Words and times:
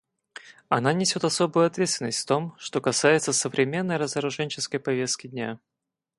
Она 0.67 0.93
несет 0.93 1.23
особую 1.25 1.67
ответственность 1.67 2.23
в 2.23 2.25
том, 2.25 2.55
что 2.57 2.81
касается 2.81 3.33
современной 3.33 3.97
разоруженческой 3.97 4.79
повестки 4.79 5.27
дня. 5.27 5.59